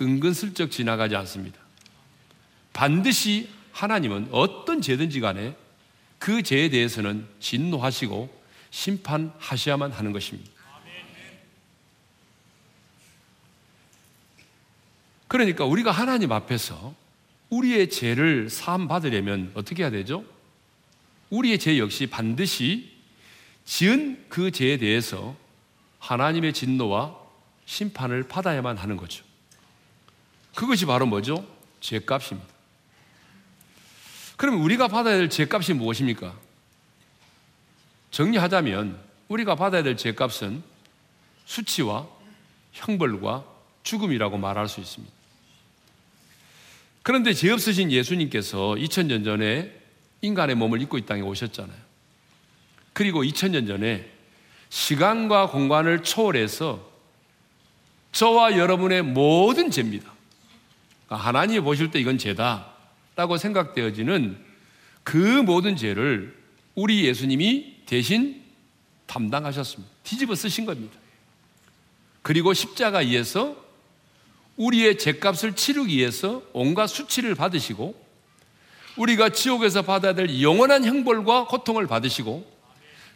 [0.00, 1.60] 은근슬쩍 지나가지 않습니다.
[2.72, 5.54] 반드시 하나님은 어떤 죄든지 간에
[6.18, 8.38] 그 죄에 대해서는 진노하시고
[8.70, 10.50] 심판하셔야만 하는 것입니다.
[15.28, 16.94] 그러니까 우리가 하나님 앞에서
[17.50, 20.24] 우리의 죄를 사함 받으려면 어떻게 해야 되죠?
[21.30, 22.96] 우리의 죄 역시 반드시
[23.64, 25.36] 지은 그 죄에 대해서
[25.98, 27.16] 하나님의 진노와
[27.66, 29.24] 심판을 받아야만 하는 거죠.
[30.54, 31.46] 그것이 바로 뭐죠?
[31.80, 32.57] 죄값입니다.
[34.38, 36.32] 그럼 우리가 받아야 될 죄값이 무엇입니까?
[38.12, 38.96] 정리하자면
[39.26, 40.62] 우리가 받아야 될 죄값은
[41.44, 42.06] 수치와
[42.72, 43.44] 형벌과
[43.82, 45.12] 죽음이라고 말할 수 있습니다.
[47.02, 49.76] 그런데 죄 없으신 예수님께서 2000년 전에
[50.20, 51.76] 인간의 몸을 입고 이 땅에 오셨잖아요.
[52.92, 54.08] 그리고 2000년 전에
[54.68, 56.88] 시간과 공간을 초월해서
[58.12, 60.12] 저와 여러분의 모든 죄입니다.
[61.08, 62.77] 하나님이 보실 때 이건 죄다.
[63.18, 64.38] 라고 생각되어지는
[65.02, 66.38] 그 모든 죄를
[66.76, 68.44] 우리 예수님이 대신
[69.06, 69.92] 담당하셨습니다.
[70.04, 70.96] 뒤집어 쓰신 겁니다.
[72.22, 73.56] 그리고 십자가에서
[74.56, 78.00] 우리의 죄값을 치르기 위해서 온갖 수치를 받으시고
[78.96, 82.48] 우리가 지옥에서 받아야 될 영원한 형벌과 고통을 받으시고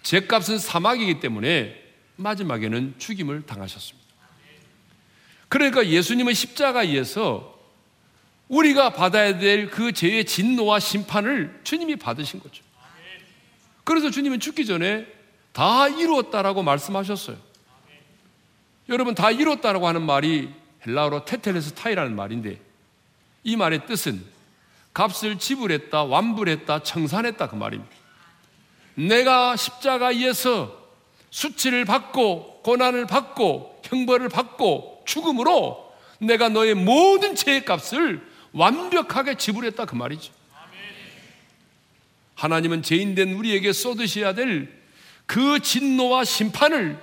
[0.03, 1.81] 죄값은 사막이기 때문에
[2.17, 4.09] 마지막에는 죽임을 당하셨습니다.
[5.49, 7.52] 그러니까 예수님은 십자가에서
[8.53, 12.63] 우리가 받아야 될 그 죄의 진노와 심판을 주님이 받으신 거죠.
[13.83, 15.07] 그래서 주님은 죽기 전에
[15.53, 17.37] 다 이루었다라고 말씀하셨어요.
[18.91, 20.51] 여러분 다 이뤘다라고 하는 말이
[20.87, 22.61] 헬라어로 테텔레스 타이라는 말인데
[23.45, 24.23] 이 말의 뜻은
[24.93, 27.91] 값을 지불했다, 완불했다, 청산했다 그 말입니다.
[28.95, 30.79] 내가 십자가에서
[31.31, 39.95] 수치를 받고 고난을 받고 형벌을 받고 죽음으로 내가 너의 모든 죄의 값을 완벽하게 지불했다 그
[39.95, 40.33] 말이죠.
[42.35, 44.83] 하나님은 죄인된 우리에게 쏟으셔야 될
[45.33, 46.99] 그 진노와 심판을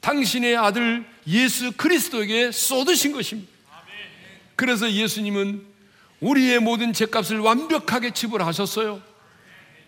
[0.00, 3.50] 당신의 아들 예수 그리스도에게 쏟으신 것입니다.
[4.54, 5.64] 그래서 예수님은
[6.20, 9.02] 우리의 모든 죄값을 완벽하게 지불하셨어요.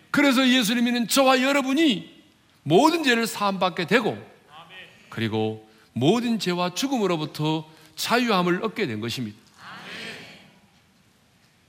[0.09, 2.17] 그래서 예수님은 저와 여러분이
[2.63, 4.17] 모든 죄를 사함받게 되고
[5.09, 9.37] 그리고 모든 죄와 죽음으로부터 자유함을 얻게 된 것입니다.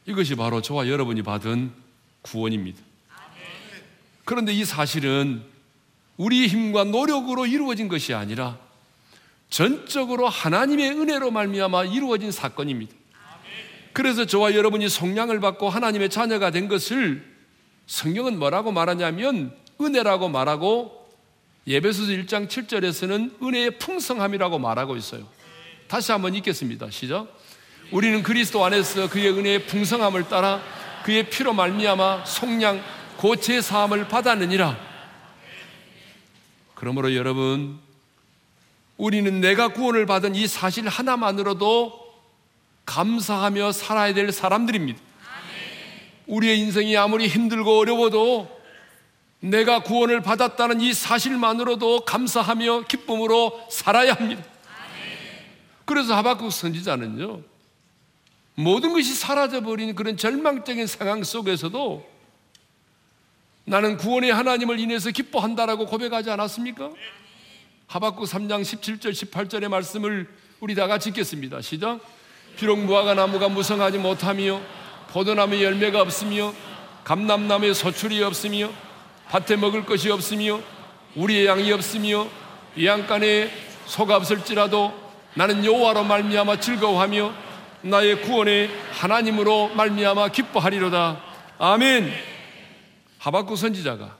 [0.08, 1.70] 이것이 바로 저와 여러분이 받은
[2.22, 2.80] 구원입니다.
[4.24, 5.42] 그런데 이 사실은
[6.16, 8.58] 우리의 힘과 노력으로 이루어진 것이 아니라
[9.50, 12.94] 전적으로 하나님의 은혜로 말미암아 이루어진 사건입니다.
[13.92, 17.22] 그래서 저와 여러분이 속량을 받고 하나님의 자녀가 된 것을
[17.86, 21.06] 성경은 뭐라고 말하냐면 은혜라고 말하고
[21.66, 25.28] 예배소서 1장 7절에서는 은혜의 풍성함이라고 말하고 있어요.
[25.86, 26.90] 다시 한번 읽겠습니다.
[26.90, 27.37] 시작.
[27.90, 30.62] 우리는 그리스도 안에서 그의 은혜의 풍성함을 따라
[31.04, 32.82] 그의 피로 말미암아 속량
[33.16, 34.76] 고체 사함을 받았느니라.
[36.74, 37.78] 그러므로 여러분
[38.96, 42.08] 우리는 내가 구원을 받은 이 사실 하나만으로도
[42.84, 45.00] 감사하며 살아야 될 사람들입니다.
[46.26, 48.58] 우리의 인생이 아무리 힘들고 어려워도
[49.40, 54.42] 내가 구원을 받았다는 이 사실만으로도 감사하며 기쁨으로 살아야 합니다.
[55.84, 57.40] 그래서 하박국 선지자는요,
[58.58, 62.04] 모든 것이 사라져버린 그런 절망적인 상황 속에서도
[63.64, 66.90] 나는 구원의 하나님을 인해서 기뻐한다라고 고백하지 않았습니까?
[67.86, 71.60] 하박국 3장 17절 18절의 말씀을 우리 다 같이 읽겠습니다.
[71.62, 72.00] 시작.
[72.56, 74.60] 비록 무화과 나무가 무성하지 못하며
[75.10, 76.52] 포도나무에 열매가 없으며
[77.04, 78.72] 감람나무에 소출이 없으며
[79.28, 80.60] 밭에 먹을 것이 없으며
[81.14, 82.26] 우리의 양이 없으며
[82.74, 83.52] 이 양간에
[83.86, 84.92] 소가 없을지라도
[85.34, 87.47] 나는 여호와로 말미암아 즐거워하며
[87.82, 91.22] 나의 구원의 하나님으로 말미암아 기뻐하리로다.
[91.58, 92.12] 아멘.
[93.18, 94.16] 하박국 선지자가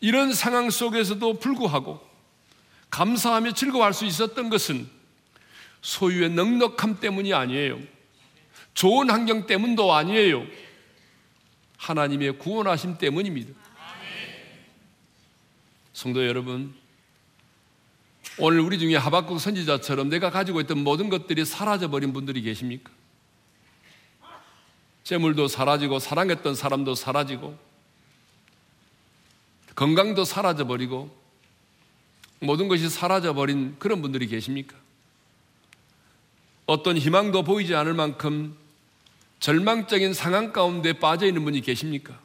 [0.00, 2.00] 이런 상황 속에서도 불구하고
[2.90, 4.88] 감사하며 즐거워할 수 있었던 것은
[5.82, 7.78] 소유의 넉넉함 때문이 아니에요.
[8.74, 10.46] 좋은 환경 때문도 아니에요.
[11.76, 13.52] 하나님의 구원하심 때문입니다.
[15.92, 16.74] 성도 여러분,
[18.38, 22.90] 오늘 우리 중에 하박국 선지자처럼 내가 가지고 있던 모든 것들이 사라져버린 분들이 계십니까?
[25.04, 27.56] 재물도 사라지고 사랑했던 사람도 사라지고
[29.74, 31.14] 건강도 사라져버리고
[32.40, 34.76] 모든 것이 사라져버린 그런 분들이 계십니까?
[36.66, 38.56] 어떤 희망도 보이지 않을 만큼
[39.40, 42.18] 절망적인 상황 가운데 빠져 있는 분이 계십니까?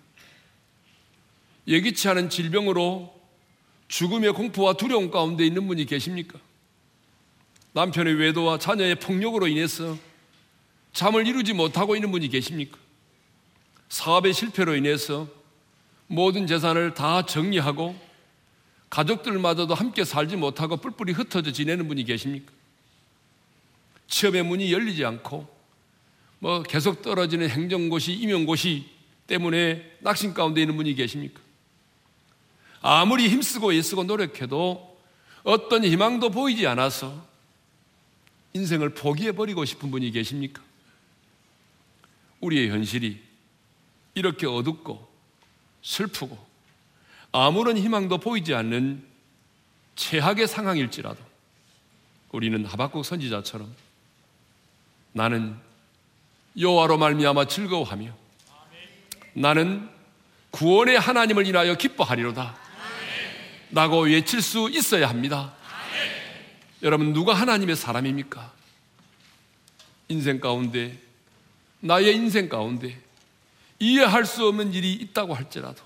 [1.67, 3.18] 예기치 않은 질병으로
[3.89, 6.39] 죽음의 공포와 두려움 가운데 있는 분이 계십니까?
[7.73, 9.97] 남편의 외도와 자녀의 폭력으로 인해서
[10.93, 12.77] 잠을 이루지 못하고 있는 분이 계십니까?
[13.89, 15.27] 사업의 실패로 인해서
[16.07, 17.99] 모든 재산을 다 정리하고
[18.89, 22.51] 가족들마저도 함께 살지 못하고 뿔뿔이 흩어져 지내는 분이 계십니까?
[24.07, 25.47] 취업의 문이 열리지 않고
[26.39, 28.85] 뭐 계속 떨어지는 행정고시, 임용고시
[29.27, 31.39] 때문에 낙심 가운데 있는 분이 계십니까?
[32.81, 34.97] 아무리 힘쓰고 애쓰고 노력해도
[35.43, 37.27] 어떤 희망도 보이지 않아서
[38.53, 40.61] 인생을 포기해버리고 싶은 분이 계십니까?
[42.41, 43.21] 우리의 현실이
[44.15, 45.07] 이렇게 어둡고
[45.81, 46.37] 슬프고
[47.31, 49.05] 아무런 희망도 보이지 않는
[49.95, 51.19] 최악의 상황일지라도
[52.31, 53.73] 우리는 하박국 선지자처럼
[55.13, 55.57] 나는
[56.57, 58.13] 여호와로 말미암아 즐거워하며
[59.33, 59.89] 나는
[60.51, 62.68] 구원의 하나님을 인하여 기뻐하리로다.
[63.71, 65.53] 라고 외칠 수 있어야 합니다.
[66.81, 68.53] 여러분, 누가 하나님의 사람입니까?
[70.07, 70.97] 인생 가운데,
[71.81, 72.99] 나의 인생 가운데
[73.79, 75.81] 이해할 수 없는 일이 있다고 할지라도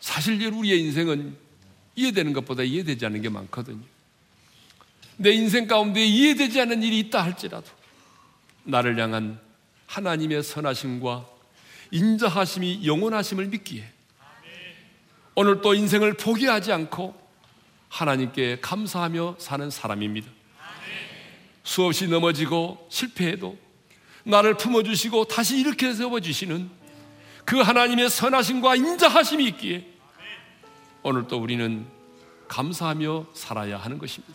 [0.00, 1.36] 사실 우리의 인생은
[1.96, 3.82] 이해되는 것보다 이해되지 않는 게 많거든요.
[5.16, 7.66] 내 인생 가운데 이해되지 않는 일이 있다 할지라도
[8.64, 9.38] 나를 향한
[9.86, 11.28] 하나님의 선하심과
[11.90, 13.93] 인자하심이 영원하심을 믿기에
[15.34, 17.14] 오늘 또 인생을 포기하지 않고
[17.88, 20.30] 하나님께 감사하며 사는 사람입니다.
[21.62, 23.56] 수없이 넘어지고 실패해도
[24.24, 26.70] 나를 품어주시고 다시 이렇게 세워주시는
[27.44, 29.86] 그 하나님의 선하심과 인자하심이 있기에
[31.02, 31.86] 오늘 또 우리는
[32.48, 34.34] 감사하며 살아야 하는 것입니다.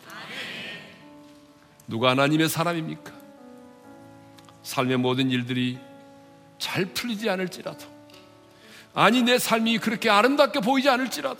[1.88, 3.12] 누가 하나님의 사람입니까?
[4.64, 5.80] 삶의 모든 일들이
[6.60, 7.99] 잘 풀리지 않을지라도
[8.94, 11.40] 아니 내 삶이 그렇게 아름답게 보이지 않을지라도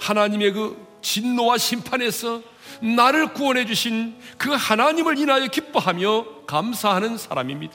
[0.00, 2.42] 하나님의 그 진노와 심판에서
[2.80, 7.74] 나를 구원해 주신 그 하나님을 인하여 기뻐하며 감사하는 사람입니다.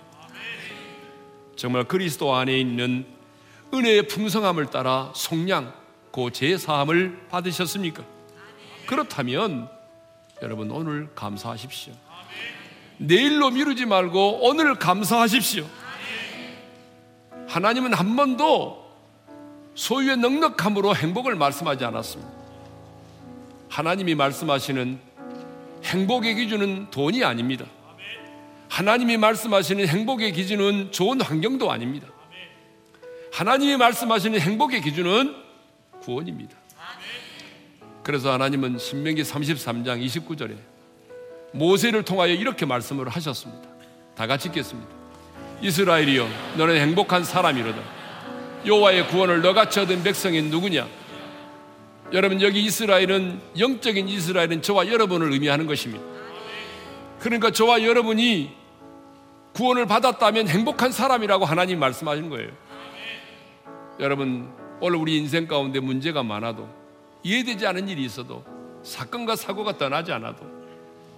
[1.55, 3.05] 정말 그리스도 안에 있는
[3.73, 5.73] 은혜의 풍성함을 따라 속량
[6.11, 8.03] 고 제 사함을 받으셨습니까?
[8.87, 9.69] 그렇다면
[10.41, 11.93] 여러분 오늘 감사하십시오.
[12.97, 15.65] 내일로 미루지 말고 오늘 감사하십시오.
[17.49, 18.87] 하나님은 한 번도
[19.73, 22.31] 소유의 넉넉함으로 행복을 말씀하지 않았습니다.
[23.69, 24.99] 하나님이 말씀하시는
[25.83, 27.65] 행복의 기준은 돈이 아닙니다.
[28.69, 32.07] 하나님이 말씀하시는 행복의 기준은 좋은 환경도 아닙니다.
[33.33, 35.35] 하나님이 말씀하시는 행복의 기준은
[36.01, 36.55] 구원입니다.
[38.03, 40.55] 그래서 하나님은 신명기 33장 29절에
[41.53, 43.67] 모세를 통하여 이렇게 말씀을 하셨습니다.
[44.15, 44.98] 다 같이 읽겠습니다.
[45.61, 47.79] 이스라엘이여 너는 행복한 사람이로다.
[48.65, 50.87] 여호와의 구원을 너같이 얻은 백성이 누구냐?
[52.11, 56.03] 여러분 여기 이스라엘은 영적인 이스라엘은 저와 여러분을 의미하는 것입니다.
[57.19, 58.51] 그러니까 저와 여러분이
[59.53, 62.49] 구원을 받았다면 행복한 사람이라고 하나님 말씀하시는 거예요.
[63.99, 66.69] 여러분 오늘 우리 인생 가운데 문제가 많아도
[67.23, 68.45] 이해되지 않은 일이 있어도
[68.83, 70.45] 사건과 사고가 떠나지 않아도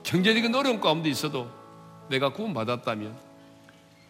[0.04, 1.48] 경제적인 어려움 가운데 있어도
[2.10, 3.31] 내가 구원받았다면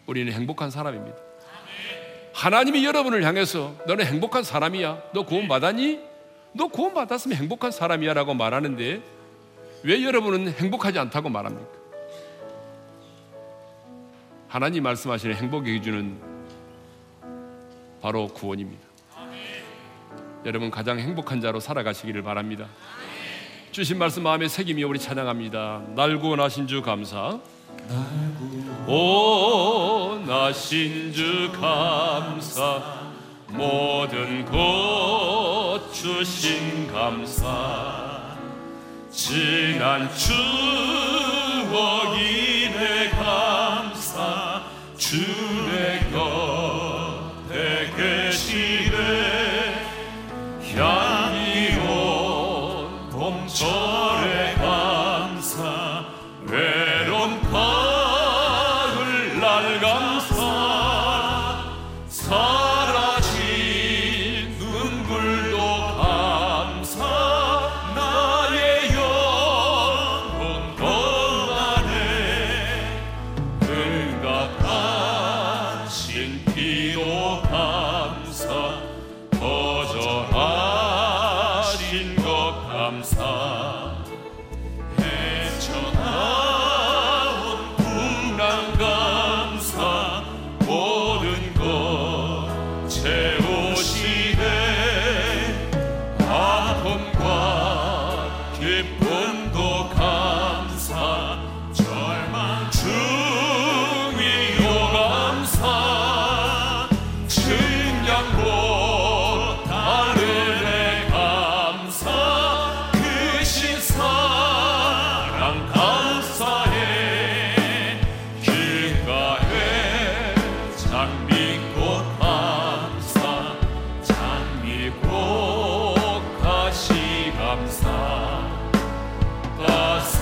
[0.06, 1.16] 우리는 행복한 사람입니다.
[2.34, 5.02] 하나님이 여러분을 향해서 너는 행복한 사람이야.
[5.12, 6.00] 너 구원 받았니?
[6.54, 9.02] 너 구원 받았으면 행복한 사람이야 라고 말하는데
[9.84, 11.82] 왜 여러분은 행복하지 않다고 말합니까?
[14.48, 16.20] 하나님 말씀하시는 행복의 기준은
[18.02, 18.82] 바로 구원입니다.
[20.44, 22.66] 여러분 가장 행복한 자로 살아가시기를 바랍니다.
[23.70, 25.84] 주신 말씀 마음에 새기며 우리 찬양합니다.
[25.94, 27.40] 날 구원하신 주 감사.
[28.86, 32.82] 오 나신 주 감사
[33.48, 38.22] 모든 것 주신 감사.
[39.10, 40.30] 지난 추억이
[42.70, 44.62] 내 감사
[44.96, 45.51] 주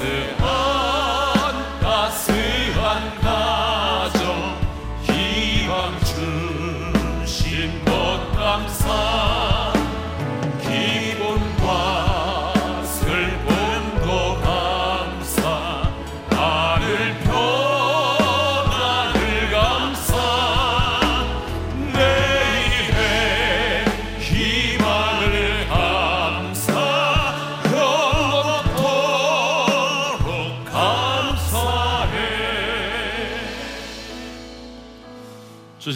[0.01, 0.07] す。
[0.07, 0.30] ご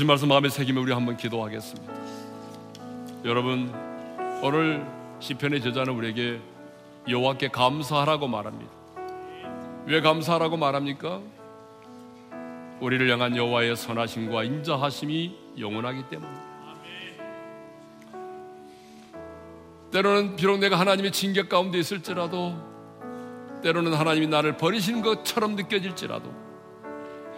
[0.05, 1.95] 주신 말씀 마음에 새기며 우리 한번 기도하겠습니다.
[3.25, 3.73] 여러분
[4.43, 4.87] 오늘
[5.19, 6.41] 시편의 저자는 우리에게
[7.09, 8.71] 여호와께 감사하라고 말합니다.
[9.87, 11.23] 왜 감사하라고 말합니까?
[12.81, 16.33] 우리를 향한 여호와의 선하심과 인자하심이 영원하기 때문에.
[19.91, 22.59] 때로는 비록 내가 하나님의 징계 가운데 있을지라도
[23.63, 26.31] 때로는 하나님이 나를 버리신 것처럼 느껴질지라도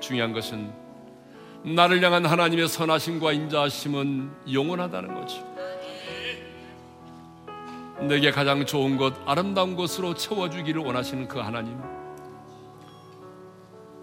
[0.00, 0.85] 중요한 것은
[1.74, 5.56] 나를 향한 하나님의 선하심과 인자하심은 영원하다는 거죠.
[8.06, 11.76] 내게 가장 좋은 것, 아름다운 것으로 채워주기를 원하시는 그 하나님.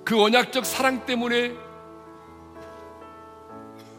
[0.03, 1.53] 그 언약적 사랑 때문에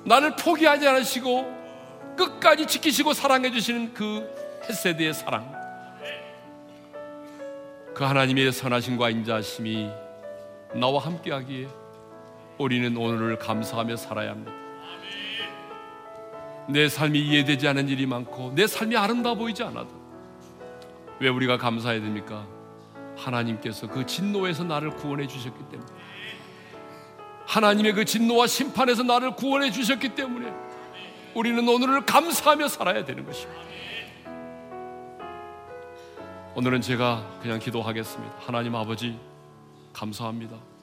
[0.04, 4.28] 나를 포기하지 않으시고 끝까지 지키시고 사랑해 주시는 그
[4.68, 5.50] 헤세드의 사랑.
[7.94, 9.88] 그 하나님의 선하심과 인자하심이
[10.74, 11.83] 나와 함께 하기에
[12.58, 14.52] 우리는 오늘을 감사하며 살아야 합니다.
[16.68, 19.90] 내 삶이 이해되지 않은 일이 많고 내 삶이 아름다워 보이지 않아도
[21.18, 22.46] 왜 우리가 감사해야 됩니까?
[23.16, 25.92] 하나님께서 그 진노에서 나를 구원해 주셨기 때문에
[27.46, 30.52] 하나님의 그 진노와 심판에서 나를 구원해 주셨기 때문에
[31.34, 33.62] 우리는 오늘을 감사하며 살아야 되는 것입니다.
[36.54, 38.34] 오늘은 제가 그냥 기도하겠습니다.
[38.38, 39.18] 하나님 아버지
[39.92, 40.73] 감사합니다.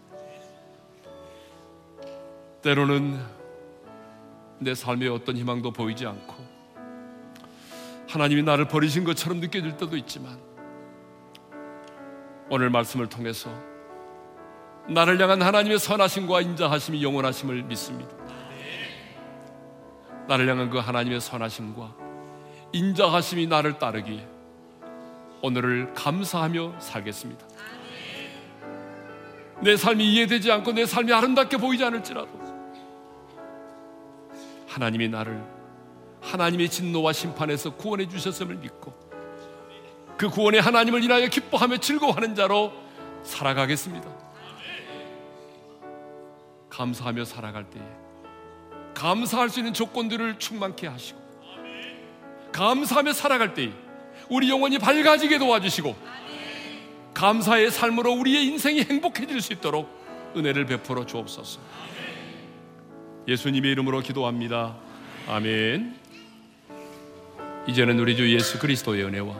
[2.62, 3.20] 때로는
[4.60, 6.36] 내 삶에 어떤 희망도 보이지 않고
[8.08, 10.38] 하나님이 나를 버리신 것처럼 느껴질 때도 있지만
[12.50, 13.50] 오늘 말씀을 통해서
[14.88, 18.16] 나를 향한 하나님의 선하심과 인자하심이 영원하심을 믿습니다.
[20.28, 21.96] 나를 향한 그 하나님의 선하심과
[22.74, 24.28] 인자하심이 나를 따르기에
[25.42, 27.46] 오늘을 감사하며 살겠습니다.
[29.62, 32.41] 내 삶이 이해되지 않고 내 삶이 아름답게 보이지 않을지라도
[34.72, 35.44] 하나님이 나를
[36.22, 38.94] 하나님의 진노와 심판에서 구원해 주셨음을 믿고
[40.18, 42.72] 그 구원의 하나님을 인하여 기뻐하며 즐거워하는 자로
[43.24, 44.08] 살아가겠습니다.
[46.70, 47.84] 감사하며 살아갈 때에
[48.94, 51.20] 감사할 수 있는 조건들을 충만케 하시고
[52.54, 53.72] 감사하며 살아갈 때에
[54.30, 55.96] 우리 영혼이 밝아지게 도와주시고
[57.14, 59.90] 감사의 삶으로 우리의 인생이 행복해질 수 있도록
[60.36, 61.60] 은혜를 베풀어 주옵소서.
[63.28, 64.76] 예수님의 이름으로 기도합니다.
[65.28, 65.96] 아멘.
[67.68, 69.36] 이제는 우리 주 예수 그리스도의 은혜와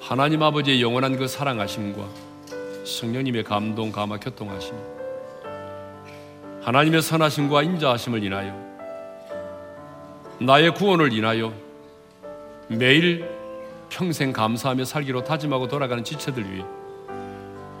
[0.00, 2.06] 하나님 아버지의 영원한 그 사랑하심과
[2.84, 4.74] 성령님의 감동, 감화, 교통하심,
[6.62, 8.66] 하나님의 선하심과 인자하심을 인하여
[10.38, 11.52] 나의 구원을 인하여
[12.68, 13.28] 매일
[13.90, 16.64] 평생 감사하며 살기로 다짐하고 돌아가는 지체들 위해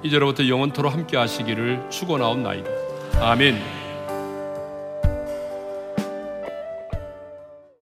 [0.02, 2.70] 이제로부터 영원토로 함께 하시기를 축원하옵나이다.
[3.20, 3.85] 아멘.